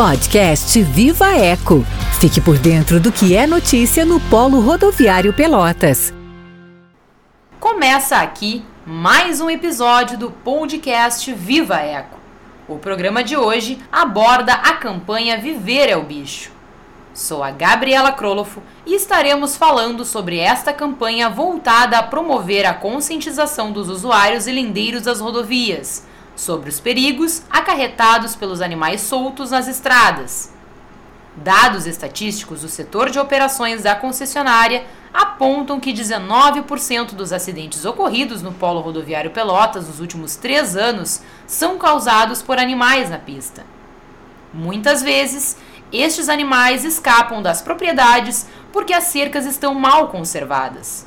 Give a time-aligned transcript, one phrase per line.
[0.00, 1.84] Podcast Viva Eco.
[2.18, 6.10] Fique por dentro do que é notícia no Polo Rodoviário Pelotas.
[7.60, 12.18] Começa aqui mais um episódio do podcast Viva Eco.
[12.66, 16.50] O programa de hoje aborda a campanha Viver é o Bicho.
[17.12, 23.70] Sou a Gabriela Krolofo e estaremos falando sobre esta campanha voltada a promover a conscientização
[23.70, 26.08] dos usuários e lindeiros das rodovias
[26.40, 30.50] sobre os perigos acarretados pelos animais soltos nas estradas.
[31.36, 38.52] Dados estatísticos do setor de operações da concessionária apontam que 19% dos acidentes ocorridos no
[38.52, 43.66] Polo Rodoviário Pelotas nos últimos três anos são causados por animais na pista.
[44.52, 45.58] Muitas vezes,
[45.92, 51.06] estes animais escapam das propriedades porque as cercas estão mal conservadas.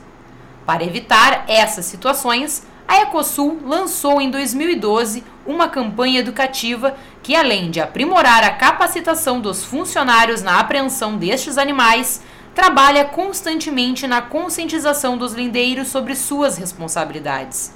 [0.63, 7.79] Para evitar essas situações, a Ecosul lançou em 2012 uma campanha educativa que, além de
[7.79, 12.21] aprimorar a capacitação dos funcionários na apreensão destes animais,
[12.53, 17.73] trabalha constantemente na conscientização dos lindeiros sobre suas responsabilidades.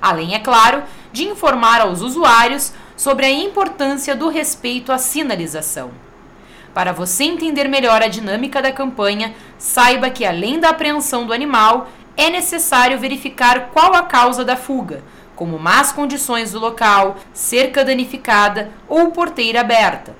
[0.00, 0.82] Além, é claro,
[1.12, 5.92] de informar aos usuários sobre a importância do respeito à sinalização.
[6.74, 11.88] Para você entender melhor a dinâmica da campanha, saiba que, além da apreensão do animal,
[12.16, 15.02] é necessário verificar qual a causa da fuga,
[15.34, 20.14] como más condições do local, cerca danificada ou porteira aberta.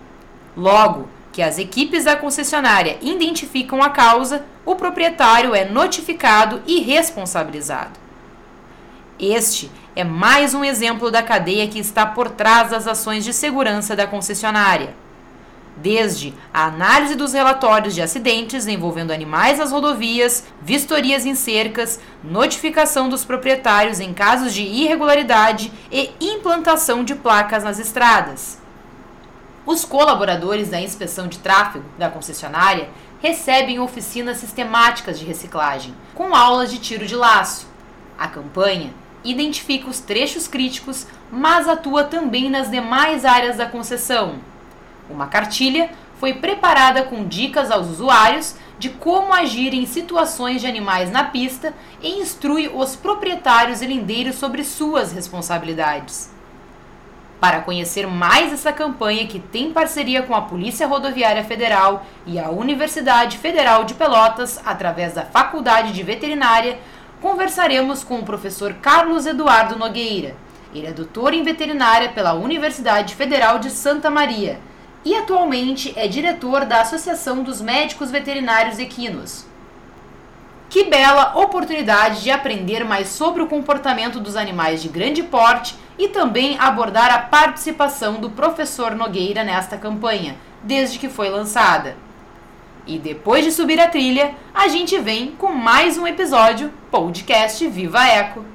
[0.56, 8.00] Logo que as equipes da concessionária identificam a causa, o proprietário é notificado e responsabilizado.
[9.18, 13.94] Este é mais um exemplo da cadeia que está por trás das ações de segurança
[13.94, 14.94] da concessionária
[15.76, 23.08] desde a análise dos relatórios de acidentes envolvendo animais nas rodovias, vistorias em cercas, notificação
[23.08, 28.60] dos proprietários em casos de irregularidade e implantação de placas nas estradas.
[29.64, 32.88] Os colaboradores da inspeção de tráfego da concessionária
[33.20, 37.68] recebem oficinas sistemáticas de reciclagem, com aulas de tiro de laço.
[38.18, 44.51] A campanha identifica os trechos críticos, mas atua também nas demais áreas da concessão
[45.10, 45.90] uma cartilha
[46.22, 51.74] foi preparada com dicas aos usuários de como agir em situações de animais na pista
[52.00, 56.30] e instrui os proprietários e lindeiros sobre suas responsabilidades.
[57.40, 62.50] Para conhecer mais essa campanha que tem parceria com a Polícia Rodoviária Federal e a
[62.50, 66.78] Universidade Federal de Pelotas através da Faculdade de Veterinária,
[67.20, 70.36] conversaremos com o professor Carlos Eduardo Nogueira.
[70.72, 74.60] Ele é doutor em veterinária pela Universidade Federal de Santa Maria
[75.04, 79.44] e atualmente é diretor da Associação dos Médicos Veterinários Equinos.
[80.70, 86.08] Que bela oportunidade de aprender mais sobre o comportamento dos animais de grande porte e
[86.08, 91.96] também abordar a participação do professor Nogueira nesta campanha, desde que foi lançada.
[92.86, 98.04] E depois de subir a trilha, a gente vem com mais um episódio Podcast Viva
[98.06, 98.51] Eco.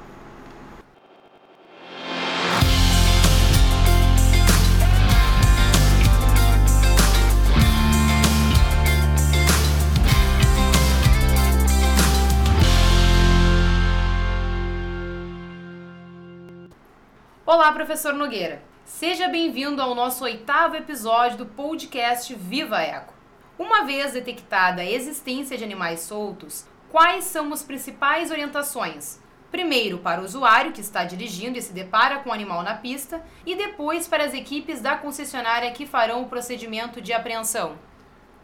[17.50, 18.60] Olá, professor Nogueira.
[18.84, 23.14] Seja bem-vindo ao nosso oitavo episódio do podcast Viva Eco.
[23.58, 29.18] Uma vez detectada a existência de animais soltos, quais são as principais orientações?
[29.50, 33.24] Primeiro, para o usuário que está dirigindo e se depara com o animal na pista,
[33.46, 37.78] e depois para as equipes da concessionária que farão o procedimento de apreensão.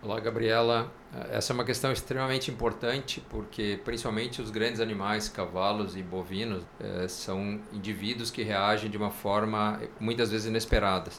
[0.04, 0.92] Olá, Gabriela.
[1.30, 7.08] Essa é uma questão extremamente importante porque, principalmente, os grandes animais, cavalos e bovinos, eh,
[7.08, 11.10] são indivíduos que reagem de uma forma muitas vezes inesperada.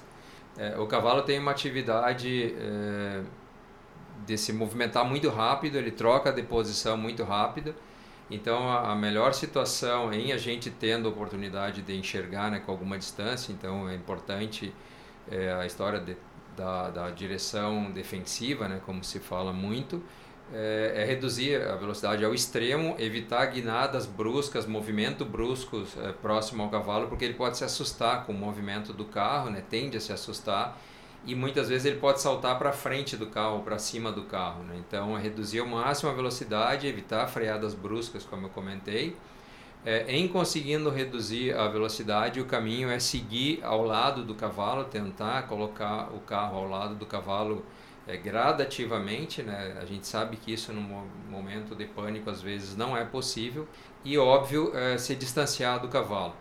[0.56, 3.24] Eh, o cavalo tem uma atividade eh,
[4.24, 7.74] de se movimentar muito rápido, ele troca de posição muito rápido.
[8.30, 12.72] Então, a, a melhor situação em a gente tendo a oportunidade de enxergar né, com
[12.72, 14.72] alguma distância, então é importante
[15.60, 16.16] a história de
[16.56, 20.02] da, da direção defensiva, né, como se fala muito,
[20.54, 26.70] é, é, reduzir a velocidade ao extremo, evitar guinadas bruscas, movimento bruscos é, próximo ao
[26.70, 30.14] cavalo, porque ele pode se assustar com o movimento do carro, né, tende a se
[30.14, 30.80] assustar
[31.26, 34.64] e muitas vezes ele pode saltar para frente do carro, para cima do carro.
[34.64, 34.76] Né?
[34.88, 39.18] Então, é reduzir ao máximo a velocidade, evitar freadas bruscas, como eu comentei,
[39.86, 45.44] é, em conseguindo reduzir a velocidade, o caminho é seguir ao lado do cavalo, tentar
[45.44, 47.64] colocar o carro ao lado do cavalo
[48.08, 49.44] é, gradativamente.
[49.44, 49.78] Né?
[49.80, 50.82] A gente sabe que isso no
[51.30, 53.68] momento de pânico às vezes não é possível.
[54.04, 56.34] E óbvio, é, se distanciar do cavalo.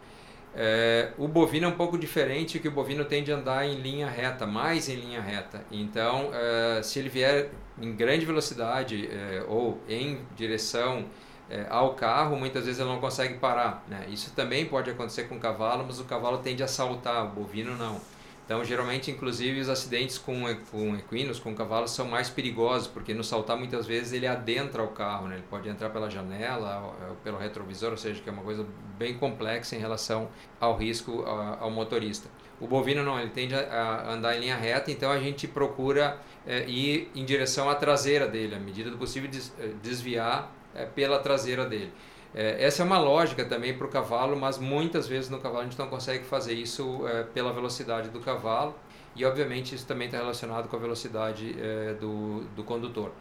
[0.57, 4.09] É, o bovino é um pouco diferente, que o bovino tende a andar em linha
[4.09, 5.65] reta, mais em linha reta.
[5.71, 11.05] Então, é, se ele vier em grande velocidade é, ou em direção
[11.55, 13.85] é, ao carro, muitas vezes ele não consegue parar.
[13.87, 14.07] Né?
[14.09, 17.77] Isso também pode acontecer com o cavalo, mas o cavalo tende a saltar, o bovino
[17.77, 18.01] não.
[18.45, 23.23] Então, geralmente, inclusive, os acidentes com, com equinos, com cavalos, são mais perigosos, porque no
[23.23, 25.37] saltar, muitas vezes, ele adentra o carro, né?
[25.37, 28.67] ele pode entrar pela janela, ou pelo retrovisor, ou seja, que é uma coisa
[28.99, 30.29] bem complexa em relação
[30.61, 32.29] ao risco ao motorista.
[32.61, 36.69] O bovino não, ele tende a andar em linha reta, então a gente procura é,
[36.69, 41.65] ir em direção à traseira dele, à medida do possível eh, desviar é, pela traseira
[41.65, 41.93] dele.
[42.35, 45.65] É, essa é uma lógica também para o cavalo, mas muitas vezes no cavalo a
[45.65, 48.75] gente não consegue fazer isso é, pela velocidade do cavalo
[49.15, 53.13] e obviamente isso também está relacionado com a velocidade é, do, do condutor.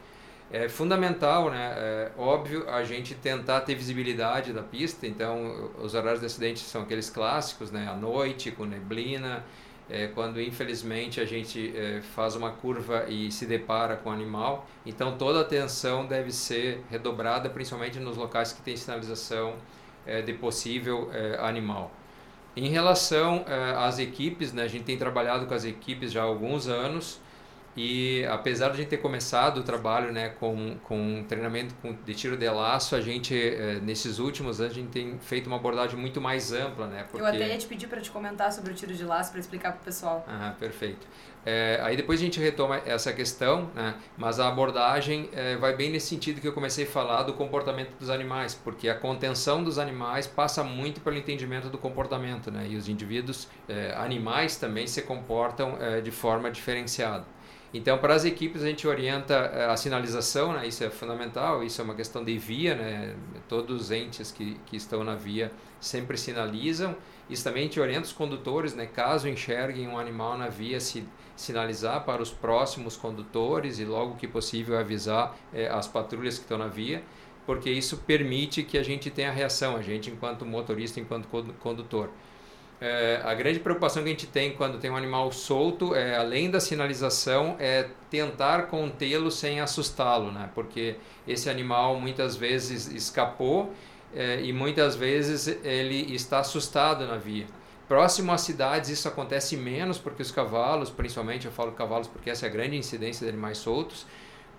[0.52, 1.74] É fundamental, né?
[1.76, 5.08] É óbvio, a gente tentar ter visibilidade da pista.
[5.08, 7.88] Então, os horários de acidente são aqueles clássicos, né?
[7.90, 9.44] À noite, com neblina,
[9.90, 14.68] é, quando infelizmente a gente é, faz uma curva e se depara com o animal.
[14.86, 19.56] Então toda a atenção deve ser redobrada, principalmente nos locais que tem sinalização
[20.06, 21.92] é, de possível é, animal.
[22.56, 26.26] Em relação é, às equipes, né, a gente tem trabalhado com as equipes já há
[26.26, 27.20] alguns anos
[27.76, 31.74] e apesar de a gente ter começado o trabalho né, com, com treinamento
[32.06, 35.56] de tiro de laço, a gente, eh, nesses últimos anos, a gente tem feito uma
[35.56, 36.86] abordagem muito mais ampla.
[36.86, 37.22] Né, porque...
[37.22, 39.72] Eu até ia te pedir para te comentar sobre o tiro de laço, para explicar
[39.72, 40.24] para o pessoal.
[40.28, 41.08] Ah, perfeito.
[41.46, 45.90] É, aí depois a gente retoma essa questão, né, mas a abordagem é, vai bem
[45.90, 49.78] nesse sentido que eu comecei a falar do comportamento dos animais, porque a contenção dos
[49.78, 55.02] animais passa muito pelo entendimento do comportamento, né, e os indivíduos é, animais também se
[55.02, 57.26] comportam de forma diferenciada.
[57.74, 60.68] Então, para as equipes, a gente orienta eh, a sinalização, né?
[60.68, 63.16] isso é fundamental, isso é uma questão de via, né?
[63.50, 66.96] todos os entes que, que estão na via sempre sinalizam.
[67.28, 68.86] Isso também a gente orienta os condutores, né?
[68.86, 71.04] caso enxerguem um animal na via, se
[71.36, 76.60] sinalizar para os próximos condutores e logo que possível avisar eh, as patrulhas que estão
[76.60, 77.02] na via,
[77.44, 81.28] porque isso permite que a gente tenha reação, a gente enquanto motorista, enquanto
[81.60, 82.12] condutor.
[82.86, 86.52] É, a grande preocupação que a gente tem quando tem um animal solto, é, além
[86.52, 90.50] da sinalização, é tentar contê-lo sem assustá-lo, né?
[90.54, 93.72] porque esse animal muitas vezes escapou
[94.14, 97.46] é, e muitas vezes ele está assustado na via.
[97.88, 102.46] Próximo às cidades isso acontece menos porque os cavalos, principalmente eu falo cavalos porque essa
[102.46, 104.06] é a grande incidência de animais soltos,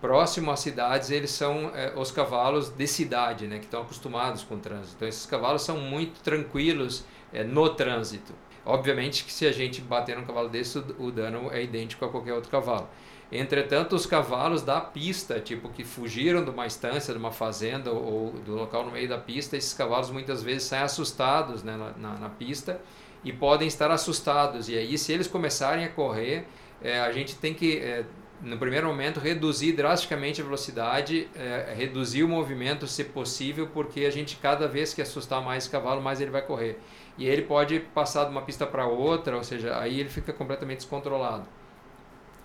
[0.01, 4.55] próximo às cidades eles são é, os cavalos de cidade, né, que estão acostumados com
[4.55, 4.95] o trânsito.
[4.97, 7.05] Então esses cavalos são muito tranquilos
[7.35, 8.33] é, no trânsito.
[8.65, 12.33] Obviamente que se a gente bater num cavalo desse, o dano é idêntico a qualquer
[12.33, 12.89] outro cavalo.
[13.31, 18.31] Entretanto, os cavalos da pista, tipo que fugiram de uma estância, de uma fazenda ou
[18.31, 22.19] do local no meio da pista, esses cavalos muitas vezes saem assustados né, na, na,
[22.21, 22.81] na pista
[23.25, 24.69] e podem estar assustados.
[24.69, 26.47] E aí, se eles começarem a correr,
[26.81, 28.05] é, a gente tem que, é,
[28.45, 34.11] no primeiro momento, reduzir drasticamente a velocidade, é, reduzir o movimento, se possível, porque a
[34.11, 36.79] gente, cada vez que assustar mais o cavalo, mais ele vai correr
[37.17, 40.79] e ele pode passar de uma pista para outra, ou seja, aí ele fica completamente
[40.79, 41.47] descontrolado.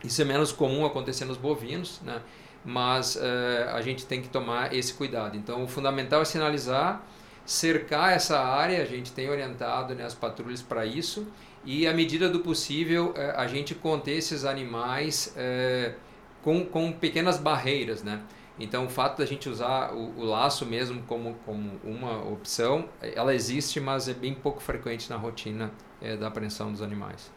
[0.04, 2.22] Isso é menos comum acontecer nos bovinos, né?
[2.63, 5.36] mas uh, a gente tem que tomar esse cuidado.
[5.36, 7.01] Então, o fundamental é sinalizar,
[7.46, 11.28] cercar essa área, a gente tem orientado né, as patrulhas para isso,
[11.65, 15.93] e à medida do possível uh, a gente conter esses animais uh,
[16.41, 18.22] com, com pequenas barreiras, né?
[18.60, 23.34] Então, o fato da gente usar o, o, laço mesmo como, como uma opção, ela
[23.34, 27.31] existe, mas é bem pouco frequente na rotina é, da apreensão dos animais.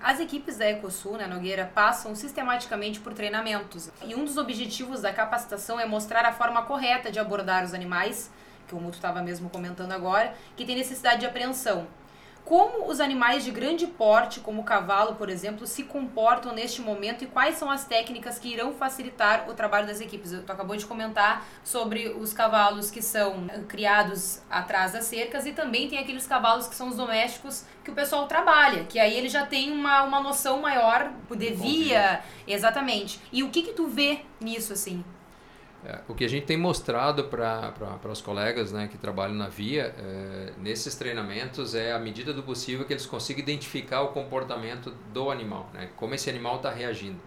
[0.00, 3.90] As equipes da Ecosul, né, Nogueira, passam sistematicamente por treinamentos.
[4.04, 8.30] E um dos objetivos da capacitação é mostrar a forma correta de abordar os animais,
[8.68, 11.88] que o Muto estava mesmo comentando agora, que tem necessidade de apreensão.
[12.44, 17.22] Como os animais de grande porte, como o cavalo, por exemplo, se comportam neste momento
[17.22, 20.32] e quais são as técnicas que irão facilitar o trabalho das equipes?
[20.44, 25.52] Tu acabou de comentar sobre os cavalos que são eh, criados atrás das cercas e
[25.52, 29.28] também tem aqueles cavalos que são os domésticos que o pessoal trabalha, que aí ele
[29.28, 33.20] já tem uma, uma noção maior de via, exatamente.
[33.32, 35.04] E o que que tu vê nisso, assim?
[35.84, 39.94] É, o que a gente tem mostrado para os colegas né, que trabalham na via,
[39.98, 45.30] é, nesses treinamentos, é a medida do possível que eles consigam identificar o comportamento do
[45.30, 47.18] animal, né, como esse animal está reagindo.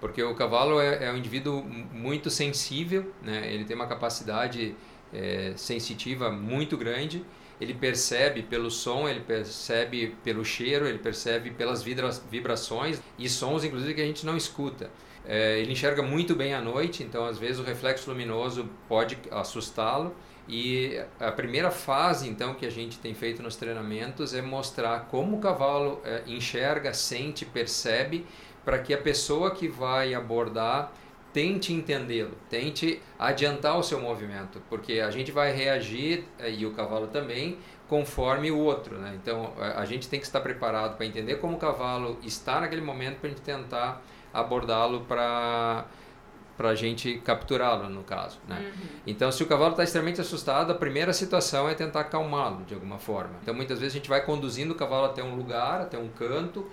[0.00, 4.74] Porque o cavalo é, é, um indivíduo muito sensível, né, ele tem uma capacidade
[5.12, 7.24] é, sensitiva muito grande,
[7.60, 11.84] ele percebe pelo som, ele percebe pelo cheiro, ele percebe pelas
[12.28, 14.90] vibrações e sons, inclusive, que a gente não escuta.
[15.26, 20.14] É, ele enxerga muito bem à noite, então às vezes o reflexo luminoso pode assustá-lo.
[20.48, 25.36] E a primeira fase, então, que a gente tem feito nos treinamentos é mostrar como
[25.36, 28.26] o cavalo é, enxerga, sente, percebe,
[28.64, 30.92] para que a pessoa que vai abordar
[31.32, 36.72] tente entendê-lo, tente adiantar o seu movimento, porque a gente vai reagir, é, e o
[36.72, 37.56] cavalo também,
[37.88, 38.98] conforme o outro.
[38.98, 39.18] Né?
[39.22, 43.18] Então, a gente tem que estar preparado para entender como o cavalo está naquele momento
[43.18, 44.02] para a gente tentar
[44.32, 45.86] abordá-lo para
[46.56, 48.38] para a gente capturá-lo, no caso.
[48.46, 48.58] Né?
[48.60, 48.88] Uhum.
[49.06, 52.98] Então, se o cavalo está extremamente assustado, a primeira situação é tentar acalmá-lo de alguma
[52.98, 53.34] forma.
[53.42, 56.70] Então, muitas vezes a gente vai conduzindo o cavalo até um lugar, até um canto.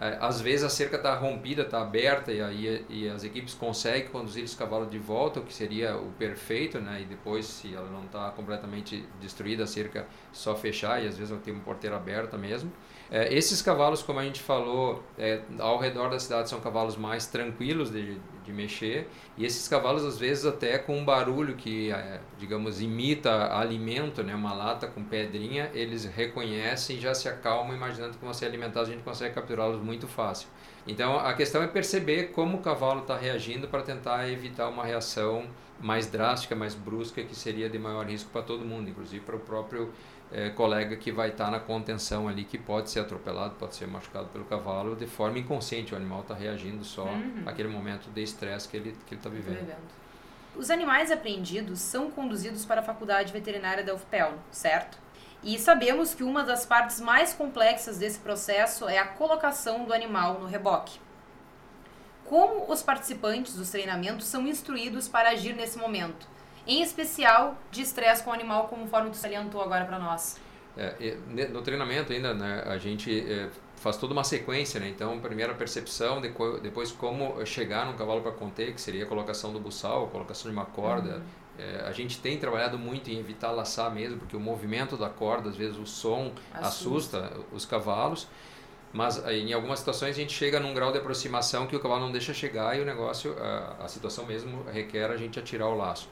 [0.00, 4.08] É, às vezes a cerca está rompida, está aberta e aí e as equipes conseguem
[4.08, 7.02] conduzir esse cavalo de volta, o que seria o perfeito, né?
[7.02, 11.36] E depois, se ela não está completamente destruída, a cerca só fechar e às vezes
[11.42, 12.72] tem uma porteira aberta mesmo.
[13.14, 17.26] É, esses cavalos, como a gente falou, é, ao redor da cidade são cavalos mais
[17.26, 22.20] tranquilos de, de mexer e esses cavalos às vezes até com um barulho que, é,
[22.38, 28.16] digamos, imita alimento, né, uma lata com pedrinha, eles reconhecem e já se acalmam imaginando
[28.16, 30.48] que vão ser alimentados, a gente consegue capturá-los muito fácil.
[30.86, 35.44] Então a questão é perceber como o cavalo está reagindo para tentar evitar uma reação
[35.82, 39.40] mais drástica, mais brusca, que seria de maior risco para todo mundo, inclusive para o
[39.40, 39.92] próprio
[40.30, 43.86] é, colega que vai estar tá na contenção ali, que pode ser atropelado, pode ser
[43.86, 45.92] machucado pelo cavalo de forma inconsciente.
[45.92, 47.42] O animal está reagindo só uhum.
[47.44, 49.58] àquele momento de estresse que ele está vivendo.
[49.58, 50.02] vivendo.
[50.56, 54.98] Os animais apreendidos são conduzidos para a faculdade veterinária da UFPEL, certo?
[55.42, 60.38] E sabemos que uma das partes mais complexas desse processo é a colocação do animal
[60.38, 61.00] no reboque.
[62.32, 66.32] Como os participantes dos treinamentos são instruídos para agir nesse momento?
[66.66, 70.38] em especial de estresse com o animal, conforme tu salientou agora para nós.
[70.76, 71.16] É,
[71.50, 74.88] no treinamento ainda, né, a gente é, faz toda uma sequência, né?
[74.88, 79.06] Então, primeiro a percepção, depois, depois como chegar num cavalo para conter, que seria a
[79.06, 81.16] colocação do buçal, a colocação de uma corda.
[81.16, 81.22] Uhum.
[81.58, 85.50] É, a gente tem trabalhado muito em evitar laçar mesmo, porque o movimento da corda,
[85.50, 88.26] às vezes o som assusta, assusta os cavalos.
[88.92, 92.12] Mas em algumas situações a gente chega num grau de aproximação que o cavalo não
[92.12, 96.08] deixa chegar e o negócio, a, a situação mesmo requer a gente atirar o laço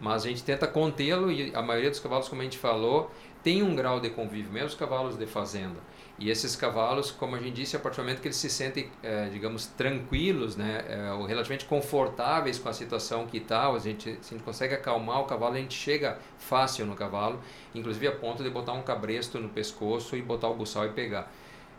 [0.00, 3.10] mas a gente tenta contê-lo e a maioria dos cavalos, como a gente falou,
[3.42, 5.78] tem um grau de convívio, mesmo os cavalos de fazenda.
[6.18, 8.90] E esses cavalos, como a gente disse, a partir do momento que eles se sentem,
[9.02, 14.18] é, digamos, tranquilos, né, é, ou relativamente confortáveis com a situação que está, a gente,
[14.20, 17.40] se a gente consegue acalmar o cavalo, a gente chega fácil no cavalo,
[17.74, 21.30] inclusive a ponto de botar um cabresto no pescoço e botar o buçal e pegar.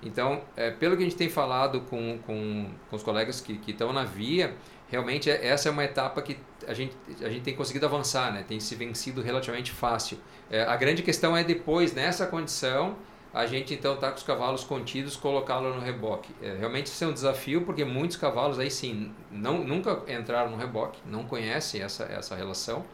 [0.04, 3.94] Então, é, pelo que a gente tem falado com, com, com os colegas que estão
[3.94, 4.56] na via,
[4.90, 8.44] realmente é, essa é uma etapa que a gente, a gente tem conseguido avançar, né?
[8.48, 10.18] tem se vencido relativamente fácil.
[10.50, 12.98] É, a grande questão é depois, nessa condição,
[13.34, 16.34] a gente então está com os cavalos contidos, colocá-lo no reboque.
[16.42, 20.58] É, realmente isso é um desafio, porque muitos cavalos aí sim não, nunca entraram no
[20.58, 22.86] reboque, não conhecem essa, essa relação.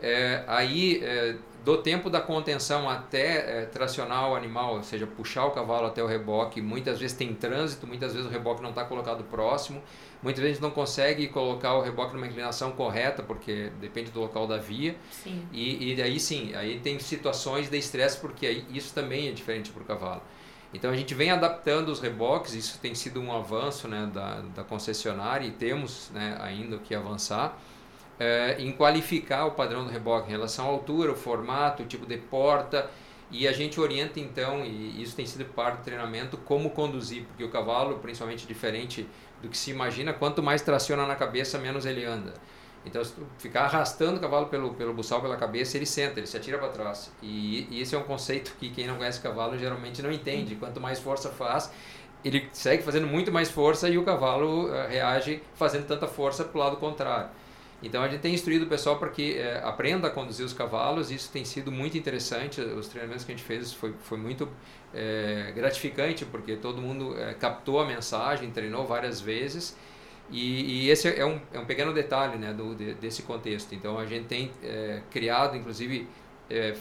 [0.00, 1.36] É, aí é,
[1.66, 6.00] do tempo da contenção até é, tracionar o animal, ou seja, puxar o cavalo até
[6.00, 9.82] o reboque, muitas vezes tem trânsito, muitas vezes o reboque não está colocado próximo,
[10.22, 14.58] muitas vezes não consegue colocar o reboque numa inclinação correta, porque depende do local da
[14.58, 14.94] via.
[15.10, 15.44] Sim.
[15.50, 19.72] E, e aí sim, aí tem situações de estresse, porque aí, isso também é diferente
[19.72, 20.22] para o cavalo.
[20.72, 24.62] Então a gente vem adaptando os reboques, isso tem sido um avanço né, da, da
[24.62, 27.58] concessionária e temos né, ainda o que avançar
[28.18, 32.06] é, em qualificar o padrão do reboque em relação à altura, o formato, o tipo
[32.06, 32.88] de porta
[33.30, 37.42] e a gente orienta então, e isso tem sido parte do treinamento, como conduzir, porque
[37.42, 39.06] o cavalo, principalmente diferente
[39.42, 42.34] do que se imagina, quanto mais traciona na cabeça, menos ele anda.
[42.84, 46.26] Então, se tu ficar arrastando o cavalo pelo, pelo buçal, pela cabeça, ele senta, ele
[46.28, 47.10] se atira para trás.
[47.20, 50.54] E, e, esse é um conceito que quem não conhece cavalo geralmente não entende.
[50.54, 51.68] Quanto mais força faz,
[52.24, 56.56] ele segue fazendo muito mais força e o cavalo uh, reage fazendo tanta força para
[56.56, 57.28] o lado contrário.
[57.86, 61.10] Então a gente tem instruído o pessoal para que é, aprenda a conduzir os cavalos,
[61.10, 64.48] isso tem sido muito interessante, os treinamentos que a gente fez foi, foi muito
[64.92, 69.76] é, gratificante, porque todo mundo é, captou a mensagem, treinou várias vezes,
[70.30, 73.72] e, e esse é um, é um pequeno detalhe né, do, de, desse contexto.
[73.72, 74.50] Então a gente tem
[75.08, 76.08] criado, inclusive,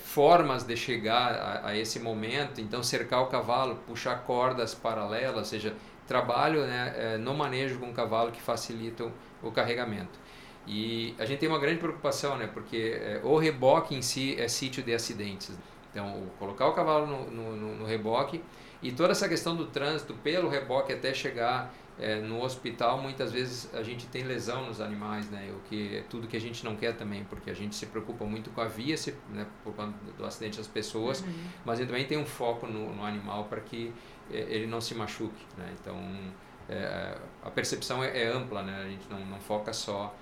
[0.02, 5.46] formas de chegar a, a, esse momento, então cercar o cavalo, puxar cordas paralelas, ou
[5.46, 5.76] seja,
[6.08, 9.12] trabalho né, no manejo com o cavalo que facilitam
[9.44, 10.26] o carregamento.
[10.68, 12.48] E a gente tem uma grande preocupação, né?
[12.48, 15.52] Porque é, o reboque em si é sítio de acidentes.
[15.92, 18.44] Então, colocar o cavalo no, no, no, reboque
[18.82, 23.74] e toda essa questão do trânsito pelo reboque até chegar é, no hospital, muitas vezes
[23.74, 25.50] a gente tem lesão nos animais, né?
[25.56, 28.26] O que é tudo que a gente não quer também, porque a gente se preocupa
[28.26, 31.34] muito com a via, se, né, por conta do acidente das pessoas, uhum.
[31.64, 33.94] mas a gente também tem um foco no, no animal para que
[34.30, 35.74] é, ele não se machuque, né?
[35.80, 35.98] Então,
[36.68, 38.82] é, a percepção é, é, ampla, né?
[38.84, 40.14] A gente não, não foca só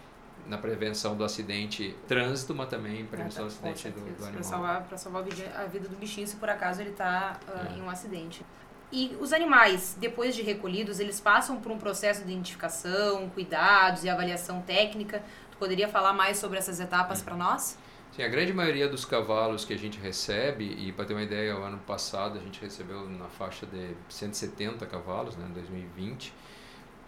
[0.48, 4.32] na prevenção do acidente trânsito, mas também prevenção é, tá, do acidente do, do animal.
[4.32, 5.24] Para salvar, salvar
[5.56, 7.78] a vida do bichinho se por acaso ele está uh, é.
[7.78, 8.46] em um acidente.
[8.92, 14.10] E os animais, depois de recolhidos, eles passam por um processo de identificação, cuidados e
[14.10, 15.24] avaliação técnica.
[15.50, 17.76] Tu poderia falar mais sobre essas etapas para nós?
[18.16, 21.58] Sim, a grande maioria dos cavalos que a gente recebe, e para ter uma ideia,
[21.58, 26.32] o ano passado a gente recebeu na faixa de 170 cavalos, né, em 2020.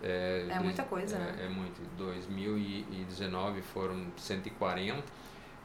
[0.05, 1.45] É, é muita coisa, é, né?
[1.45, 1.81] É muito.
[1.97, 5.03] 2019 foram 140.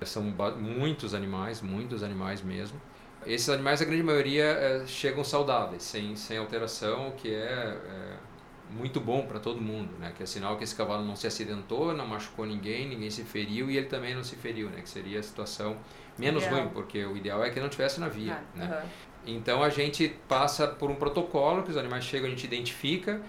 [0.03, 0.23] São
[0.59, 2.81] muitos animais, muitos animais mesmo.
[3.27, 8.17] Esses animais, a grande maioria, é, chegam saudáveis, sem, sem alteração, o que é, é
[8.71, 10.13] muito bom para todo mundo, né?
[10.17, 13.71] Que é sinal que esse cavalo não se acidentou, não machucou ninguém, ninguém se feriu
[13.71, 14.81] e ele também não se feriu, né?
[14.81, 15.77] Que seria a situação
[16.17, 16.63] menos ideal.
[16.63, 18.67] ruim, porque o ideal é que não tivesse na via, ah, né?
[18.67, 18.89] Uhum.
[19.27, 23.21] Então a gente passa por um protocolo que os animais chegam, a gente identifica.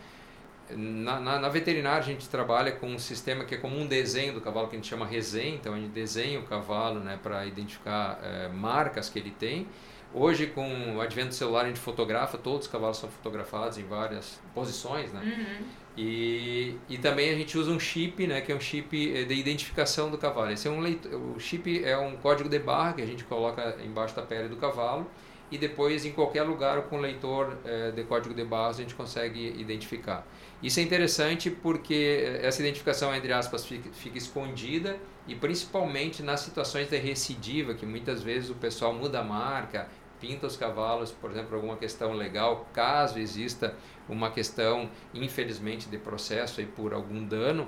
[0.76, 4.34] Na, na, na, veterinária a gente trabalha com um sistema que é como um desenho
[4.34, 7.46] do cavalo que a gente chama resenha, então a gente desenha o cavalo né, para
[7.46, 9.68] identificar é, marcas que ele tem
[10.14, 13.84] Hoje, com o advento do celular, a gente fotografa, todos os cavalos são fotografados em
[13.84, 15.22] várias posições, né?
[15.24, 15.66] Uhum.
[15.98, 19.34] E, e também a gente usa um chip, né, que é um chip eh, de
[19.34, 20.52] identificação do cavalo.
[20.52, 23.78] Esse é um leitor, o chip é um código de barra que a gente coloca
[23.86, 25.10] embaixo da pele do cavalo
[25.52, 29.54] e depois em qualquer lugar com leitor é, de código de barras a gente consegue
[29.60, 30.26] identificar.
[30.64, 36.90] Isso é interessante porque essa identificação, entre aspas, fica, fica escondida e principalmente nas situações
[36.90, 39.90] de recidiva, que muitas vezes o pessoal muda a marca,
[40.20, 43.76] pinta os cavalos, por exemplo, alguma questão legal, caso exista
[44.08, 47.68] uma questão, infelizmente, de processo aí por algum dano,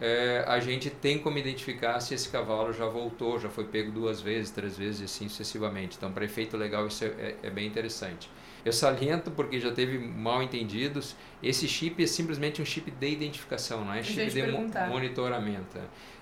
[0.00, 4.20] é, a gente tem como identificar se esse cavalo já voltou, já foi pego duas
[4.20, 5.96] vezes, três vezes e assim sucessivamente.
[5.96, 8.28] Então, para efeito legal, isso é, é, é, bem interessante.
[8.64, 11.14] Eu saliento porque já teve mal entendidos.
[11.42, 14.42] Esse chip é simplesmente um chip de identificação, não é chip de
[14.88, 15.78] monitoramento.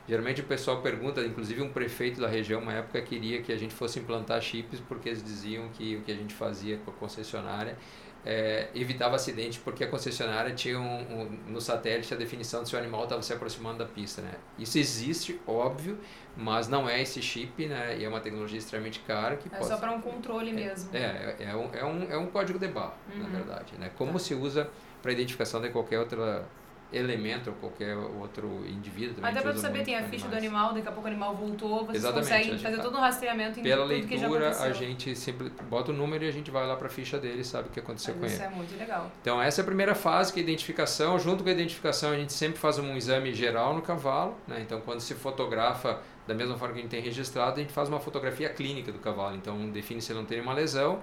[0.08, 3.72] Geralmente o pessoal pergunta, inclusive um prefeito da região, uma época queria que a gente
[3.72, 7.78] fosse implantar chips porque eles diziam que o que a gente fazia com a concessionária
[8.24, 12.76] é, evitava acidente porque a concessionária tinha um, um, no satélite a definição de se
[12.76, 14.34] o animal estava se aproximando da pista, né?
[14.58, 15.98] Isso existe, óbvio,
[16.36, 17.98] mas não é esse chip, né?
[17.98, 19.66] E é uma tecnologia extremamente cara que é pode...
[19.66, 20.90] só para um controle é, mesmo.
[20.94, 23.22] É, é, um, é, um, é um código de barra, uhum.
[23.22, 23.90] na verdade, né?
[23.96, 24.18] Como tá.
[24.20, 24.70] se usa
[25.02, 26.46] para identificação de qualquer outra
[26.92, 29.14] elemento ou qualquer outro indivíduo.
[29.14, 31.86] Também Até para saber, tem a ficha do animal, daqui a pouco o animal voltou,
[31.86, 35.94] vocês Exatamente, conseguem fazer todo um rastreamento em Pela leitura, a gente sempre bota o
[35.94, 38.14] número e a gente vai lá para a ficha dele e sabe o que aconteceu
[38.14, 38.34] Mas com ele.
[38.34, 39.10] Isso é muito legal.
[39.20, 41.18] Então essa é a primeira fase, que é a identificação.
[41.18, 44.36] Junto com a identificação, a gente sempre faz um exame geral no cavalo.
[44.46, 44.60] Né?
[44.60, 47.88] Então quando se fotografa da mesma forma que a gente tem registrado, a gente faz
[47.88, 49.36] uma fotografia clínica do cavalo.
[49.36, 51.00] Então define se ele não tem nenhuma lesão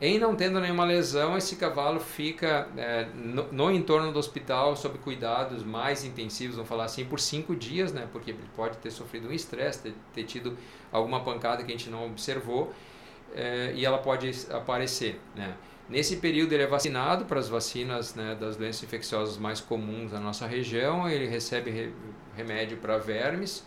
[0.00, 4.96] em não tendo nenhuma lesão, esse cavalo fica é, no, no, entorno do hospital sob
[4.98, 8.06] cuidados mais intensivos, vamos falar assim, por cinco dias, né?
[8.12, 10.56] Porque ele pode ter sofrido um estresse, ter, ter, tido
[10.92, 12.72] alguma pancada que a gente não observou
[13.34, 15.56] é, e ela pode aparecer, né?
[15.88, 20.20] Nesse período ele é vacinado para as vacinas né, das doenças infecciosas mais comuns na
[20.20, 21.92] nossa região, ele recebe re,
[22.36, 23.64] remédio para vermes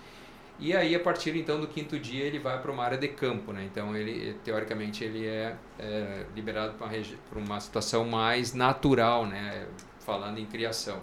[0.62, 3.52] e aí, a partir então do quinto dia, ele vai para uma área de campo,
[3.52, 3.64] né?
[3.66, 9.66] Então, ele teoricamente ele é, é liberado para uma, situação mais natural, né?
[10.02, 11.02] Falando em criação.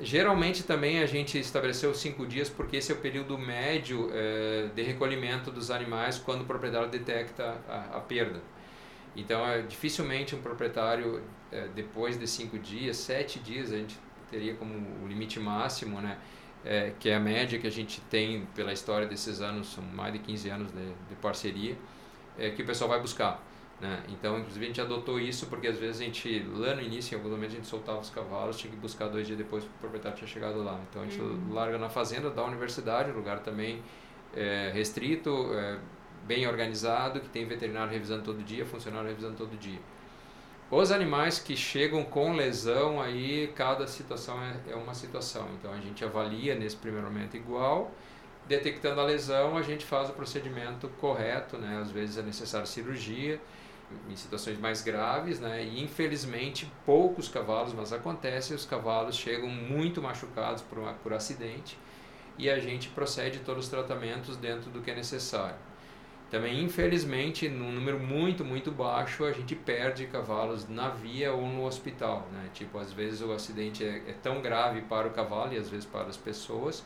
[0.00, 4.82] Geralmente também a gente estabeleceu cinco dias porque esse é o período médio é, de
[4.82, 8.40] recolhimento dos animais quando o proprietário detecta a, a perda.
[9.14, 13.98] Então, é, dificilmente um proprietário, é, depois de cinco dias, sete dias, a gente
[14.30, 14.72] teria como
[15.04, 16.16] o limite máximo, né?
[16.64, 20.12] É, que é a média que a gente tem pela história desses anos, são mais
[20.12, 21.76] de 15 anos de, de parceria,
[22.38, 23.42] é, que o pessoal vai buscar.
[23.80, 24.00] Né?
[24.10, 27.18] Então, inclusive, a gente adotou isso porque às vezes a gente, lá no início, em
[27.18, 29.80] alguns momentos, a gente soltava os cavalos, tinha que buscar dois dias depois que o
[29.80, 30.80] proprietário tinha chegado lá.
[30.88, 31.52] Então, a gente uhum.
[31.52, 33.82] larga na fazenda da universidade, um lugar também
[34.36, 35.78] é, restrito, é,
[36.24, 39.80] bem organizado, que tem veterinário revisando todo dia, funcionário revisando todo dia.
[40.72, 45.46] Os animais que chegam com lesão, aí cada situação é, é uma situação.
[45.58, 47.90] Então a gente avalia nesse primeiro momento igual,
[48.48, 51.78] detectando a lesão, a gente faz o procedimento correto, né?
[51.82, 53.38] Às vezes é necessário cirurgia
[54.08, 55.62] em situações mais graves, né?
[55.62, 61.78] E infelizmente poucos cavalos, mas acontece, os cavalos chegam muito machucados por, uma, por acidente
[62.38, 65.71] e a gente procede todos os tratamentos dentro do que é necessário.
[66.32, 71.66] Também, infelizmente, num número muito, muito baixo, a gente perde cavalos na via ou no
[71.66, 72.26] hospital.
[72.32, 72.48] Né?
[72.54, 75.84] Tipo, às vezes o acidente é, é tão grave para o cavalo e às vezes
[75.84, 76.82] para as pessoas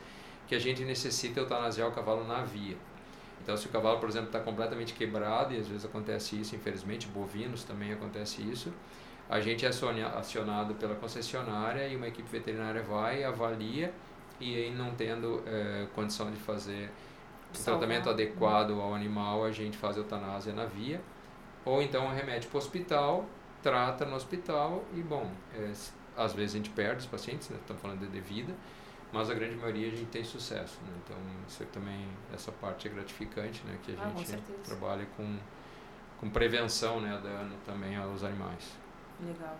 [0.49, 2.77] que a gente necessita eutanasiar o cavalo na via.
[3.41, 7.07] Então, se o cavalo, por exemplo, está completamente quebrado, e às vezes acontece isso, infelizmente,
[7.07, 8.73] bovinos também acontece isso,
[9.31, 13.95] a gente é acionado pela concessionária e uma equipe veterinária vai, avalia
[14.41, 16.91] e aí não tendo é, condição de fazer
[17.53, 17.79] um Salvar.
[17.79, 21.01] tratamento adequado ao animal, a gente faz eutanásia na via,
[21.65, 23.27] ou então remete para o hospital,
[23.63, 25.73] trata no hospital e, bom, é,
[26.17, 28.55] às vezes a gente perde os pacientes, né, estamos falando de, de vida,
[29.13, 30.93] mas a grande maioria a gente tem sucesso, né?
[31.05, 31.17] Então,
[31.49, 33.79] isso é também, essa parte é gratificante, né?
[33.83, 34.59] Que a Ah, com gente certeza.
[34.65, 35.37] trabalha com,
[36.21, 37.19] com prevenção, né?
[37.23, 38.73] Dano também aos animais.
[39.21, 39.57] Legal.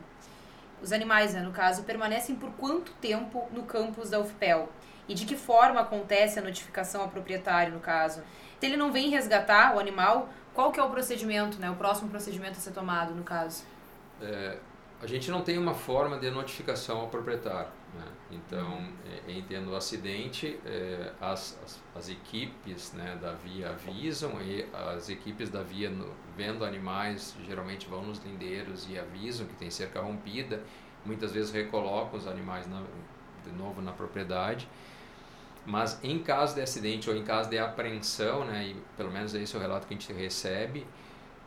[0.83, 4.69] Os animais, né, no caso, permanecem por quanto tempo no campus da UFPEL?
[5.09, 8.23] E de que forma acontece a notificação ao proprietário, no caso?
[8.59, 11.71] Se ele não vem resgatar o animal, qual que é o procedimento, né?
[11.71, 13.65] O próximo procedimento a ser tomado, no caso?
[14.21, 14.57] É,
[15.01, 17.71] a gente não tem uma forma de notificação ao proprietário.
[17.95, 18.05] Né?
[18.31, 18.89] Então,
[19.29, 24.67] é, em tendo o acidente, é, as, as, as equipes né, da via avisam e
[24.73, 29.71] as equipes da via, no, vendo animais, geralmente vão nos lindeiros e avisam que tem
[29.71, 30.63] cerca rompida.
[31.05, 32.83] Muitas vezes recolocam os animais na,
[33.45, 34.69] de novo na propriedade.
[35.67, 39.55] Mas em caso de acidente ou em caso de apreensão, né, e pelo menos esse
[39.55, 40.87] é o relato que a gente recebe,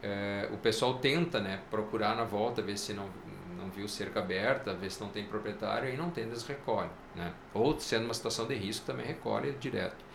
[0.03, 3.09] é, o pessoal tenta né, procurar na volta, ver se não,
[3.57, 6.91] não viu cerca aberta, ver se não tem proprietário, e não tem, eles recolhem.
[7.15, 7.33] Né?
[7.53, 10.09] Ou, sendo uma situação de risco, também recolhe direto.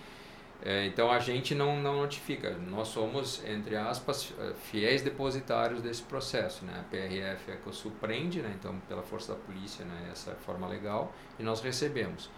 [0.62, 4.32] É, então a gente não, não notifica, nós somos, entre aspas,
[4.70, 6.64] fiéis depositários desse processo.
[6.64, 6.72] Né?
[6.78, 8.54] A PRF é que surpreende, né?
[8.58, 10.08] então pela força da polícia, né?
[10.10, 12.30] essa é a forma legal, e nós recebemos.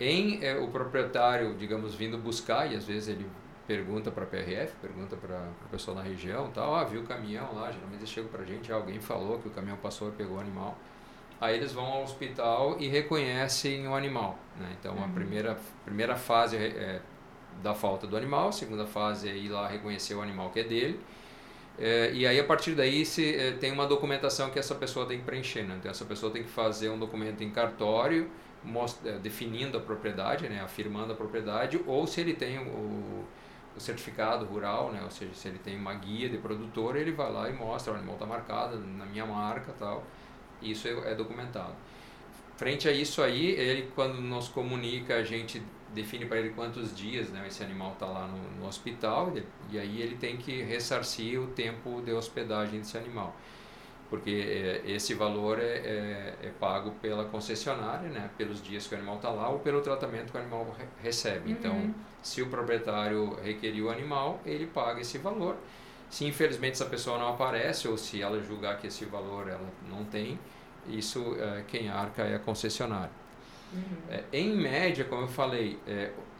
[0.00, 3.26] Em é, o proprietário, digamos, vindo buscar, e às vezes ele
[3.66, 7.54] pergunta para a PRF, pergunta para o pessoal na região, tal, ah, viu o caminhão
[7.54, 10.12] lá, geralmente eles chegam para a gente, ah, alguém falou que o caminhão passou e
[10.12, 10.76] pegou o animal.
[11.40, 14.38] Aí eles vão ao hospital e reconhecem o animal.
[14.58, 14.74] Né?
[14.80, 17.00] Então a primeira, primeira fase é
[17.62, 20.64] da falta do animal, a segunda fase é ir lá reconhecer o animal que é
[20.64, 21.00] dele.
[21.78, 25.18] É, e aí a partir daí se, é, tem uma documentação que essa pessoa tem
[25.18, 25.62] que preencher.
[25.62, 25.76] Né?
[25.78, 28.28] Então essa pessoa tem que fazer um documento em cartório,
[29.04, 30.60] é, definindo a propriedade, né?
[30.60, 33.24] afirmando a propriedade, ou se ele tem o,
[33.76, 35.02] o certificado rural, né?
[35.02, 37.96] ou seja, se ele tem uma guia de produtor, ele vai lá e mostra, o
[37.96, 40.04] animal está marcado na minha marca tal.
[40.60, 41.74] Isso é, é documentado.
[42.56, 45.62] Frente a isso aí, ele quando nos comunica, a gente
[45.94, 49.32] define para ele quantos dias né, esse animal está lá no, no hospital
[49.70, 53.34] e aí ele tem que ressarcir o tempo de hospedagem desse animal.
[54.10, 58.96] Porque é, esse valor é, é, é, pago pela concessionária, né, pelos dias que o
[58.96, 61.50] animal está lá ou pelo tratamento que o animal re recebe.
[61.50, 61.58] Uhum.
[61.58, 65.56] Então, se o proprietário requerir o animal, ele paga esse valor.
[66.08, 70.04] Se infelizmente essa pessoa não aparece ou se ela julgar que esse valor ela não
[70.04, 70.38] tem,
[70.86, 73.10] isso é, quem arca é a concessionária.
[73.74, 73.82] Uhum.
[74.08, 75.78] É, em média, como eu falei,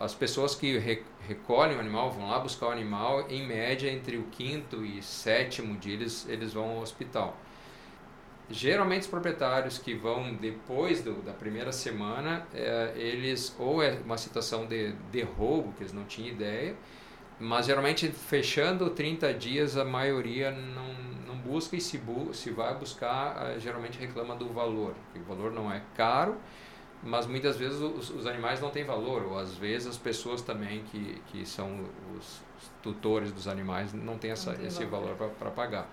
[0.00, 4.16] as pessoas que re, recolhem o animal, vão lá buscar o animal, em média, entre
[4.16, 7.36] o quinto e sétimo dia, eles, eles vão ao hospital.
[8.50, 14.16] Geralmente, os proprietários que vão depois do, da primeira semana, é, eles ou é uma
[14.16, 16.74] situação de, de roubo, que eles não tinham ideia,
[17.38, 20.94] mas geralmente fechando 30 dias a maioria não,
[21.26, 25.70] não busca e se, bu se vai buscar, geralmente reclama do valor, o valor não
[25.70, 26.36] é caro,
[27.02, 30.82] mas muitas vezes os, os, animais não têm valor, ou às vezes as pessoas também
[30.90, 31.84] que, que são
[32.16, 32.42] os,
[32.82, 35.88] tutores dos animais não têm essa, não esse valor, valor para pagar.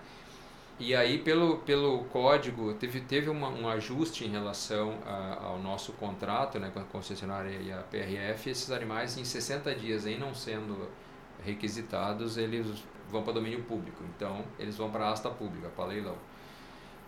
[0.78, 5.92] E aí, pelo, pelo código, teve, teve uma, um ajuste em relação a, ao nosso
[5.92, 8.50] contrato né, com a concessionária e a PRF.
[8.50, 10.88] Esses animais, em 60 dias, em não sendo
[11.42, 12.66] requisitados, eles
[13.10, 14.04] vão para domínio público.
[14.14, 16.16] Então, eles vão para a asta pública, para leilão.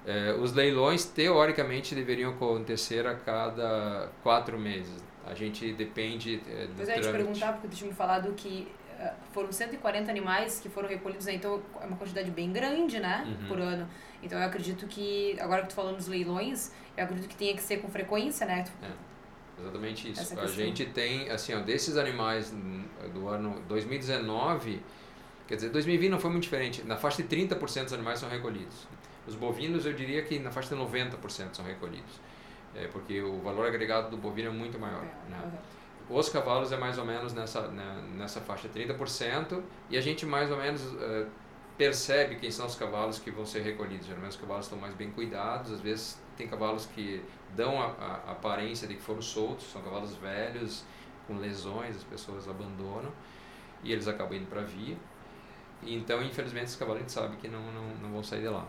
[0.06, 5.04] É, os leilões, teoricamente, deveriam acontecer a cada quatro meses.
[5.26, 8.66] A gente depende é, do Pois é, te perguntar, porque tu tinha me falado que
[9.32, 11.34] foram 140 animais que foram recolhidos, né?
[11.34, 13.48] então é uma quantidade bem grande, né, Uhum.
[13.48, 13.88] por ano.
[14.22, 17.62] Então eu acredito que, agora que tu falando dos leilões, eu acredito que tenha que
[17.62, 18.64] ser com frequência, né?
[18.64, 18.72] Tu-
[19.60, 20.38] Exatamente isso.
[20.38, 22.54] A gente tem, assim, ó, desses animais
[23.12, 24.80] do ano 2019,
[25.48, 26.82] quer dizer, 2020 não foi muito diferente.
[26.84, 28.86] Na faixa de 30% dos animais são recolhidos.
[29.26, 32.20] Os bovinos, eu diria que na faixa de 90% são recolhidos.
[32.74, 35.02] É, porque o valor agregado do bovino é muito maior.
[35.28, 35.38] Né?
[35.42, 35.50] Uhum.
[36.10, 40.24] Os cavalos é mais ou menos nessa, né, nessa faixa de 30% e a gente
[40.24, 41.26] mais ou menos eh,
[41.76, 44.06] percebe quem são os cavalos que vão ser recolhidos.
[44.06, 47.22] Geralmente os cavalos estão mais bem cuidados, às vezes tem cavalos que
[47.54, 47.86] dão a,
[48.26, 50.84] a aparência de que foram soltos, são cavalos velhos,
[51.26, 53.12] com lesões, as pessoas abandonam
[53.84, 54.96] e eles acabam indo para a via.
[55.82, 58.66] Então, infelizmente, esses cavalos a gente sabe que não, não, não vão sair de lá,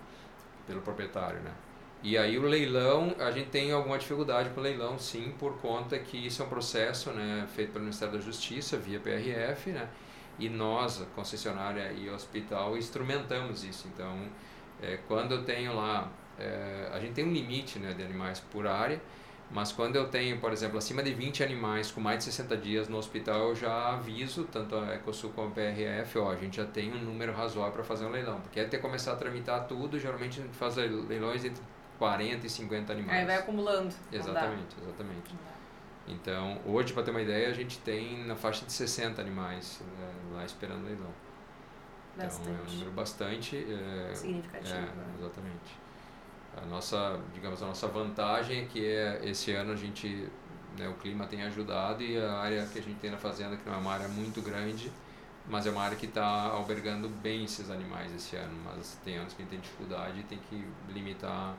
[0.68, 1.54] pelo proprietário, né?
[2.02, 6.00] E aí o leilão, a gente tem alguma dificuldade com o leilão, sim, por conta
[6.00, 9.90] que isso é um processo né, feito pelo Ministério da Justiça, via PRF, né?
[10.40, 13.88] E nós, concessionária e hospital, instrumentamos isso.
[13.94, 14.18] Então,
[14.82, 18.66] é, quando eu tenho lá, é, a gente tem um limite né, de animais por
[18.66, 19.02] área,
[19.52, 22.88] Mas quando eu tenho, por exemplo, acima de 20 animais com mais de 60 dias
[22.88, 26.66] no hospital, eu já aviso, tanto a Ecosul como a PRF, ó, a gente já
[26.66, 28.40] tem um número razoável para fazer um leilão.
[28.42, 31.64] Porque até começar a tramitar tudo, geralmente a gente faz leilões entre
[32.00, 33.20] 40 e 50 animais.
[33.20, 33.94] Aí vai acumulando.
[34.12, 35.36] Exatamente, exatamente.
[36.08, 40.12] Então, hoje, para ter uma ideia, a gente tem na faixa de 60 animais né,
[40.34, 41.12] lá esperando leilão.
[42.18, 42.50] Bastante.
[42.50, 43.58] Então, é um número bastante...
[43.58, 44.76] É, Significativo.
[44.76, 45.06] É, né?
[45.20, 45.78] exatamente.
[46.58, 50.28] A nossa, digamos, a nossa vantagem é que é, esse ano a gente,
[50.78, 53.70] né, o clima tem ajudado e a área que a gente tem na fazenda, que
[53.70, 54.92] não é uma área muito grande,
[55.48, 58.58] mas é uma área que está albergando bem esses animais esse ano.
[58.66, 61.56] Mas tem anos que a gente tem dificuldade e tem que limitar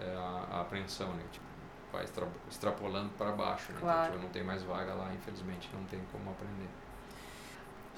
[0.00, 1.22] é, a, a, apreensão, né?
[1.30, 1.44] Tipo,
[1.92, 3.78] vai extra, extrapolando para baixo, né?
[3.80, 4.00] Claro.
[4.00, 6.68] Então, tipo, não tem mais vaga lá, infelizmente, não tem como aprender.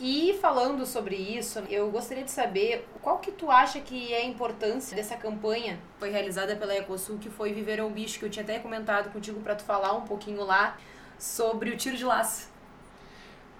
[0.00, 4.24] E falando sobre isso, eu gostaria de saber qual que tu acha que é a
[4.24, 8.30] importância dessa campanha que foi realizada pela Ecosul, que foi Viver ao Bicho, que eu
[8.30, 10.76] tinha até comentado contigo para tu falar um pouquinho lá
[11.18, 12.50] sobre o tiro de laço.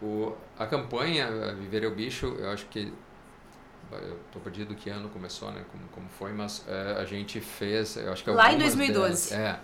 [0.00, 2.92] O, a campanha Viver ao Bicho, eu acho que
[4.00, 5.64] eu tô perdido que ano começou, né?
[5.70, 9.30] Como, como foi, mas é, a gente fez, eu acho que lá em 2012.
[9.30, 9.60] Delas, é,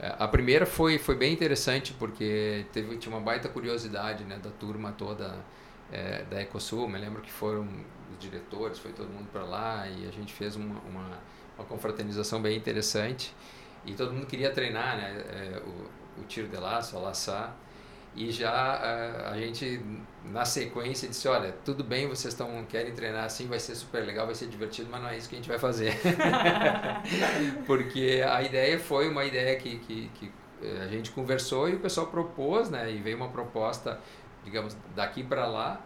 [0.00, 4.50] é, a primeira foi foi bem interessante porque teve tinha uma baita curiosidade, né, da
[4.50, 5.34] turma toda
[5.90, 7.68] é, da Ecosul, me lembro que foram
[8.12, 11.18] os diretores, foi todo mundo para lá e a gente fez uma, uma,
[11.56, 13.34] uma, confraternização bem interessante
[13.84, 17.56] e todo mundo queria treinar né, é, o, o tiro de laço, a laçar
[18.24, 19.80] e já a, a, gente
[20.24, 24.26] na sequência disse olha tudo bem vocês estão querem treinar assim vai ser super legal
[24.26, 25.94] vai ser divertido mas não é isso que a gente vai fazer
[27.66, 31.78] porque a ideia foi uma ideia que, que, que é, a gente conversou e o
[31.78, 34.00] pessoal propôs né e veio uma proposta
[34.48, 35.80] digamos, daqui para lá.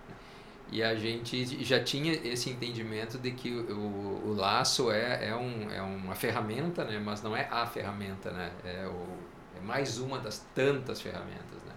[0.71, 5.71] E a gente já tinha esse entendimento de que o, o laço é, é, um,
[5.71, 6.99] é uma ferramenta, né?
[6.99, 8.51] mas não é a ferramenta, né?
[8.65, 9.07] é, o,
[9.55, 11.63] é mais uma das tantas ferramentas.
[11.67, 11.72] Né?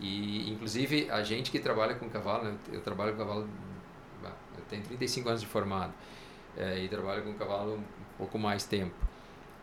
[0.00, 3.48] E, inclusive, a gente que trabalha com cavalo, eu, trabalho com cavalo,
[4.24, 5.92] eu tenho 35 anos de formado,
[6.56, 8.94] é, e trabalho com cavalo um pouco mais tempo.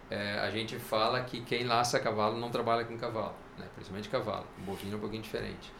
[0.09, 3.65] É, a gente fala que quem laça cavalo não trabalha com cavalo, né?
[3.73, 5.71] principalmente cavalo, o bovino é um pouquinho diferente.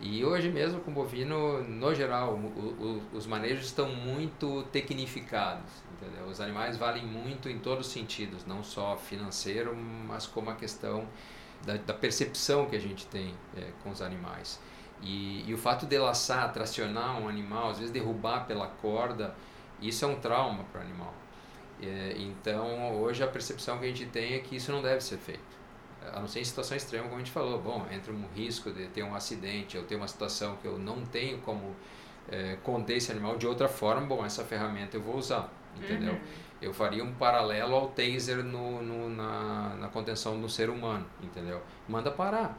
[0.00, 6.26] E hoje mesmo com bovino, no geral, o, o, os manejos estão muito tecnificados, entendeu?
[6.26, 11.06] Os animais valem muito em todos os sentidos, não só financeiro, mas como a questão
[11.64, 14.60] da, da percepção que a gente tem é, com os animais.
[15.00, 19.34] E, e o fato de laçar, tracionar um animal, às vezes derrubar pela corda,
[19.80, 21.14] isso é um trauma para o animal.
[21.82, 25.18] É, então, hoje a percepção que a gente tem é que isso não deve ser
[25.18, 25.62] feito
[26.10, 28.86] a não ser em situação extrema, como a gente falou, bom, entre um risco de
[28.88, 31.76] ter um acidente, ou ter uma situação que eu não tenho como
[32.28, 36.14] é, conter esse animal de outra forma, bom, essa ferramenta eu vou usar, entendeu?
[36.14, 36.20] Uhum.
[36.62, 41.60] Eu faria um paralelo ao taser no, no, na, na contenção do ser humano, entendeu?
[41.88, 42.56] Manda parar.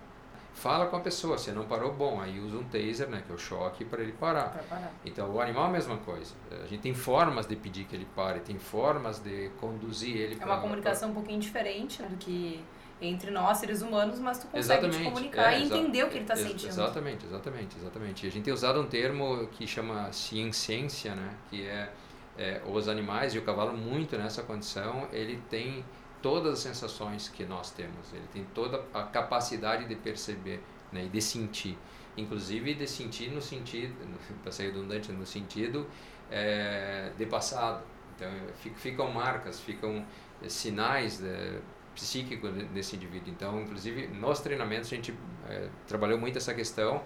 [0.53, 3.35] Fala com a pessoa, se não parou, bom, aí usa um taser, né, que é
[3.35, 4.63] o choque, para ele parar.
[4.69, 4.91] parar.
[5.03, 6.35] Então, o animal é a mesma coisa.
[6.63, 10.37] A gente tem formas de pedir que ele pare, tem formas de conduzir ele.
[10.39, 11.17] É uma comunicação pra...
[11.17, 12.63] um pouquinho diferente né, do que
[13.01, 14.97] entre nós, seres humanos, mas tu consegue exatamente.
[14.97, 16.67] te comunicar é, e entender o que ele está sentindo.
[16.67, 18.27] Exatamente, exatamente, exatamente.
[18.27, 21.33] A gente tem usado um termo que chama ciência, né?
[21.49, 21.91] Que é,
[22.37, 25.85] é, os animais e o cavalo muito nessa condição, ele tem
[26.21, 28.13] todas as sensações que nós temos.
[28.13, 31.77] Ele tem toda a capacidade de perceber né, e de sentir.
[32.15, 33.93] Inclusive de sentir no sentido,
[34.41, 35.87] para ser redundante, no sentido
[36.31, 37.83] é, de passado.
[38.15, 38.29] Então,
[38.75, 40.05] ficam marcas, ficam
[40.47, 41.59] sinais de,
[41.93, 43.29] psíquico desse indivíduo.
[43.29, 45.13] Então, inclusive, nos treinamentos a gente
[45.47, 47.03] é, trabalhou muito essa questão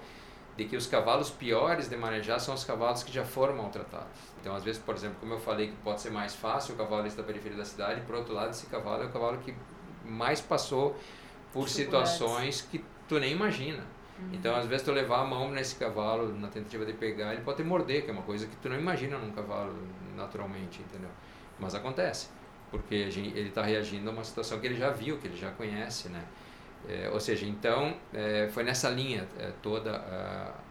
[0.57, 4.07] de que os cavalos piores de manejar são os cavalos que já foram maltratados.
[4.41, 7.07] Então, às vezes, por exemplo, como eu falei que pode ser mais fácil o cavalo
[7.07, 9.53] da periferia da cidade, por outro lado, esse cavalo é o cavalo que
[10.03, 10.97] mais passou
[11.53, 13.83] por situações que tu nem imagina.
[14.19, 14.29] Uhum.
[14.33, 17.57] Então, às vezes, tu levar a mão nesse cavalo na tentativa de pegar, ele pode
[17.57, 19.73] te morder, que é uma coisa que tu não imagina num cavalo
[20.15, 21.11] naturalmente, entendeu?
[21.59, 22.29] Mas acontece
[22.69, 26.09] porque ele está reagindo a uma situação que ele já viu, que ele já conhece,
[26.09, 26.23] né?
[26.87, 29.97] É, ou seja, então é, foi nessa linha é, toda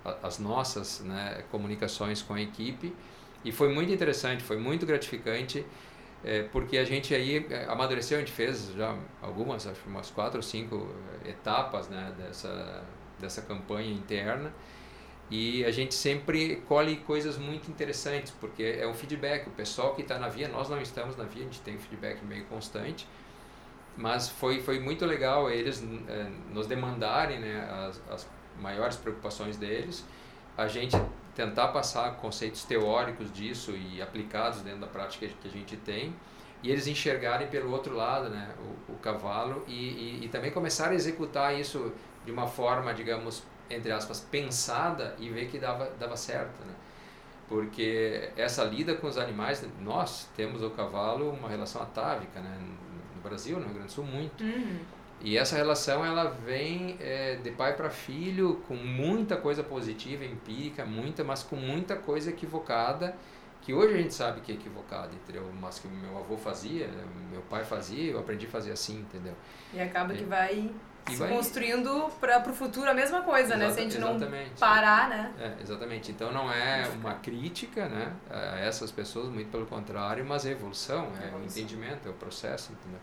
[0.05, 2.95] a, as nossas né, comunicações com a equipe.
[3.45, 5.65] E foi muito interessante, foi muito gratificante
[6.25, 10.39] é, porque a gente aí é, amadureceu, a gente fez já algumas, acho umas quatro
[10.39, 10.89] ou cinco
[11.25, 12.85] etapas né, dessa,
[13.21, 14.53] dessa campanha interna.
[15.31, 19.49] E a gente sempre colhe coisas muito interessantes, porque é um feedback.
[19.49, 21.79] O pessoal que está na via, nós não estamos na via, a gente tem um
[21.79, 23.07] feedback meio constante,
[23.97, 28.29] mas foi, foi muito legal eles é, nos demandarem né, as, as
[28.61, 30.05] maiores preocupações deles,
[30.57, 30.97] a gente
[31.35, 36.15] tentar passar conceitos teóricos disso e aplicados dentro da prática que a gente tem,
[36.63, 38.55] e eles enxergarem pelo outro lado né,
[38.89, 41.93] o, o cavalo e, e, e, também começar a executar isso
[42.25, 46.65] de uma forma, digamos, entre aspas, pensada e ver que dava, dava certo.
[46.65, 46.75] Né?
[47.49, 52.59] Porque essa lida com os animais, nós temos o cavalo uma relação atávica, né?
[53.29, 54.43] Brasil, no Rio Grande do Sul, muito.
[54.43, 54.79] Uhum.
[55.21, 60.85] E essa relação ela vem é, de pai para filho com muita coisa positiva, empírica,
[60.85, 63.17] muita, mas com muita coisa equivocada
[63.67, 65.51] que hoje a gente sabe que é equivocado, entendeu?
[65.61, 66.89] Mas que meu avô fazia,
[67.33, 69.35] meu pai fazia, eu aprendi a fazer assim, entendeu?
[69.75, 70.71] E acaba que vai
[71.09, 71.29] se vai...
[71.29, 73.73] construindo para o futuro a mesma coisa, Exata, né?
[73.73, 74.19] Se a gente não
[74.59, 75.33] parar, né?
[75.39, 76.11] É, exatamente.
[76.11, 81.13] Então não é uma crítica, né, a essas pessoas, muito pelo contrário, mas é evolução,
[81.21, 81.41] é, evolução.
[81.41, 83.01] o entendimento, é o processo, entendeu?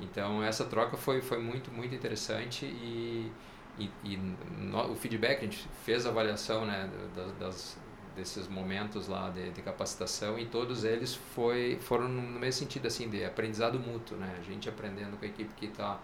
[0.00, 3.30] Então essa troca foi foi muito muito interessante e
[3.78, 7.78] e, e no, o feedback a gente fez a avaliação, né, das, das
[8.16, 13.08] desses momentos lá de, de, capacitação e todos eles foi foram no mesmo sentido assim
[13.08, 16.00] de aprendizado mútuo né a gente aprendendo com a equipe que está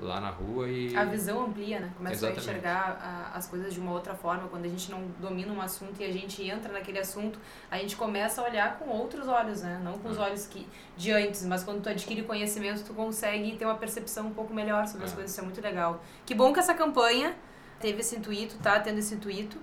[0.00, 2.38] lá na rua e a visão amplia né começa Exatamente.
[2.38, 5.60] a enxergar a, as coisas de uma outra forma quando a gente não domina um
[5.60, 7.38] assunto e a gente entra naquele assunto
[7.70, 10.24] a gente começa a olhar com outros olhos né não com os ah.
[10.24, 14.34] olhos que de antes mas quando tu adquire conhecimento tu consegue ter uma percepção um
[14.34, 15.14] pouco melhor sobre as é.
[15.14, 17.36] coisas isso é muito legal que bom que essa campanha
[17.78, 19.58] teve esse intuito tá tendo esse intuito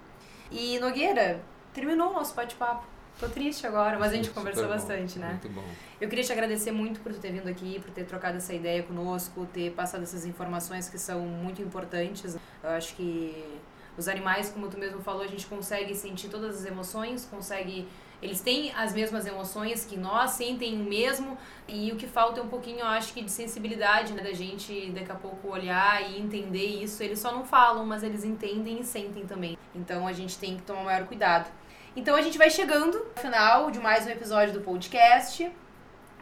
[0.49, 1.41] e Nogueira
[1.73, 2.85] terminou o nosso bate-papo.
[3.19, 5.29] Tô triste agora, mas a gente conversou bastante, né?
[5.31, 5.63] Muito bom.
[5.99, 9.45] Eu queria te agradecer muito por ter vindo aqui, por ter trocado essa ideia conosco,
[9.53, 12.35] ter passado essas informações que são muito importantes.
[12.63, 13.59] Eu acho que
[13.97, 17.87] os animais, como tu mesmo falou, a gente consegue sentir todas as emoções, consegue
[18.21, 21.35] eles têm as mesmas emoções que nós, sentem o mesmo,
[21.67, 24.21] e o que falta é um pouquinho, eu acho que, de sensibilidade, né?
[24.21, 27.01] Da gente daqui a pouco olhar e entender isso.
[27.01, 29.57] Eles só não falam, mas eles entendem e sentem também.
[29.73, 31.49] Então a gente tem que tomar maior cuidado.
[31.93, 35.51] Então a gente vai chegando ao final de mais um episódio do podcast.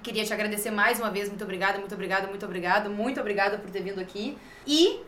[0.01, 3.69] Queria te agradecer mais uma vez, muito obrigada, muito obrigada, muito obrigada, muito obrigada por
[3.69, 4.35] ter vindo aqui.
[4.65, 4.99] E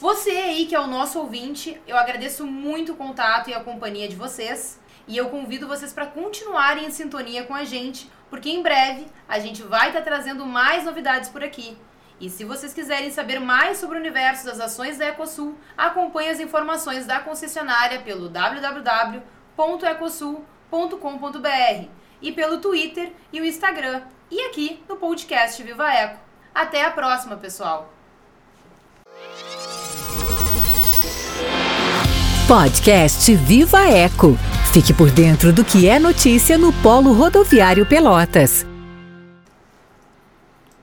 [0.00, 4.08] você aí que é o nosso ouvinte, eu agradeço muito o contato e a companhia
[4.08, 4.80] de vocês.
[5.06, 9.38] E eu convido vocês para continuarem em sintonia com a gente, porque em breve a
[9.38, 11.78] gente vai estar tá trazendo mais novidades por aqui.
[12.20, 16.40] E se vocês quiserem saber mais sobre o universo das ações da Ecosul, acompanhe as
[16.40, 18.28] informações da concessionária pelo
[19.56, 21.88] www.ecosul.com.br
[22.20, 26.18] e pelo Twitter e o Instagram e aqui no podcast Viva Eco.
[26.54, 27.92] Até a próxima, pessoal!
[32.46, 34.36] Podcast Viva Eco
[34.72, 38.64] Fique por dentro do que é notícia no Polo Rodoviário Pelotas.